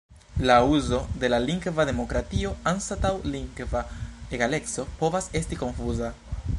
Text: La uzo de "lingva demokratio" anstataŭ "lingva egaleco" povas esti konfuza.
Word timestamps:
La 0.41 0.55
uzo 0.75 0.95
de 1.23 1.29
"lingva 1.43 1.85
demokratio" 1.89 2.55
anstataŭ 2.73 3.13
"lingva 3.35 3.85
egaleco" 4.39 4.91
povas 5.03 5.33
esti 5.43 5.63
konfuza. 5.65 6.13